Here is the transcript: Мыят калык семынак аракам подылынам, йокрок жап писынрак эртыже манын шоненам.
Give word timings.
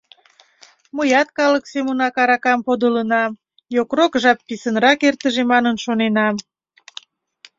Мыят 0.95 1.29
калык 1.37 1.63
семынак 1.73 2.15
аракам 2.21 2.59
подылынам, 2.67 3.31
йокрок 3.75 4.13
жап 4.21 4.39
писынрак 4.47 4.99
эртыже 5.07 5.43
манын 5.51 5.75
шоненам. 5.83 6.35